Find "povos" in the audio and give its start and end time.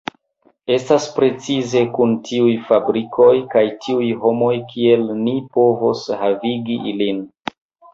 5.57-6.07